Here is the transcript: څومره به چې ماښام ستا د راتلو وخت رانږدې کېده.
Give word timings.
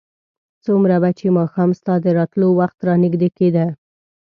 څومره 0.65 0.95
به 1.01 1.09
چې 1.19 1.27
ماښام 1.37 1.69
ستا 1.79 1.93
د 2.01 2.05
راتلو 2.17 2.47
وخت 2.59 2.77
رانږدې 2.87 3.29
کېده. 3.37 3.65